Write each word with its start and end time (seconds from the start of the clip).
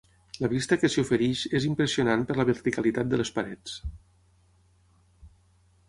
La 0.43 0.47
vista 0.53 0.77
que 0.83 0.89
s'hi 0.93 1.01
ofereix 1.01 1.43
és 1.59 1.67
impressionant 1.67 2.25
per 2.31 2.39
la 2.41 2.47
verticalitat 2.51 3.13
de 3.13 3.21
les 3.23 3.33
parets. 3.37 3.77